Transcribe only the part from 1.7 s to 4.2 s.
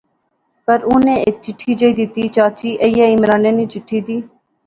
جئی دیتی، چاچی ایہہ عمرانے نی چٹھی دی